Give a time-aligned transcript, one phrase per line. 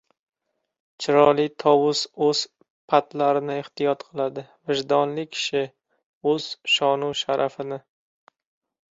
[1.03, 2.39] •Chiroyli tovus o‘z
[2.93, 5.61] parlarini ehtiyot qiladi, vijdonli kishi—
[6.33, 7.79] o‘z shonu-sharafini.